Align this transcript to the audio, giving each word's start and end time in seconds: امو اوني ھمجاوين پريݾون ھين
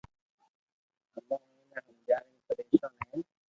امو 1.17 1.35
اوني 1.45 1.79
ھمجاوين 1.85 2.37
پريݾون 2.45 2.93
ھين 3.07 3.21